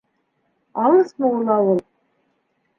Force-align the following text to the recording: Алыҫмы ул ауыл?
Алыҫмы 0.85 1.31
ул 1.37 1.55
ауыл? 1.59 1.87